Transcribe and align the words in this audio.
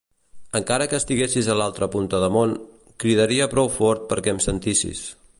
Encara 0.59 0.85
que 0.91 0.99
estiguessis 0.99 1.49
a 1.53 1.57
l'altra 1.59 1.89
punta 1.95 2.21
de 2.23 2.29
món, 2.37 2.55
cridaria 3.05 3.49
prou 3.55 3.69
fort 3.77 4.07
perquè 4.15 4.33
em 4.37 4.41
sentissis. 4.47 5.03